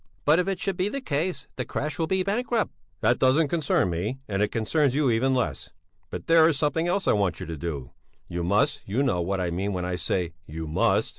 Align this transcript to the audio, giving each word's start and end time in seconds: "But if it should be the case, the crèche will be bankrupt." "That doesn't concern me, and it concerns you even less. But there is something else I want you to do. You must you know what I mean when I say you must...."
"But 0.25 0.39
if 0.39 0.47
it 0.47 0.59
should 0.59 0.77
be 0.77 0.89
the 0.89 0.99
case, 0.99 1.47
the 1.57 1.63
crèche 1.63 1.99
will 1.99 2.07
be 2.07 2.23
bankrupt." 2.23 2.73
"That 3.01 3.19
doesn't 3.19 3.49
concern 3.49 3.91
me, 3.91 4.17
and 4.27 4.41
it 4.41 4.47
concerns 4.47 4.95
you 4.95 5.11
even 5.11 5.35
less. 5.35 5.69
But 6.09 6.25
there 6.25 6.49
is 6.49 6.57
something 6.57 6.87
else 6.87 7.07
I 7.07 7.13
want 7.13 7.39
you 7.39 7.45
to 7.45 7.55
do. 7.55 7.91
You 8.27 8.43
must 8.43 8.81
you 8.87 9.03
know 9.03 9.21
what 9.21 9.39
I 9.39 9.51
mean 9.51 9.73
when 9.73 9.85
I 9.85 9.97
say 9.97 10.33
you 10.47 10.67
must...." 10.67 11.09